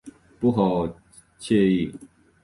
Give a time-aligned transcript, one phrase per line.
[0.41, 0.95] 好不
[1.39, 1.95] 惬意